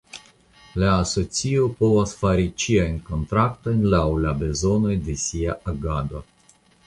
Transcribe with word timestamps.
La 0.83 0.87
Asocio 1.01 1.65
povas 1.81 2.13
fari 2.21 2.45
ĉiajn 2.63 2.97
kontraktojn 3.11 3.85
laŭ 3.93 4.03
la 4.25 4.33
bezonoj 4.41 4.95
de 5.11 5.19
sia 5.27 5.59
agado. 5.75 6.25